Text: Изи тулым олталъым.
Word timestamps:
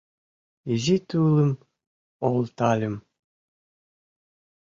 Изи 0.73 0.97
тулым 1.07 1.51
олталъым. 2.27 2.95